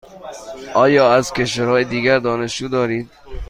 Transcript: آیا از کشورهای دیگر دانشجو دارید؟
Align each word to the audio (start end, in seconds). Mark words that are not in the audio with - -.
آیا 0.75 1.13
از 1.15 1.33
کشورهای 1.33 1.83
دیگر 1.85 2.19
دانشجو 2.19 2.67
دارید؟ 2.67 3.09